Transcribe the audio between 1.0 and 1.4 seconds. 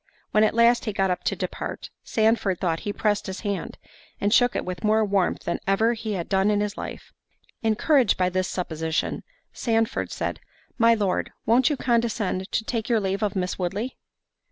up to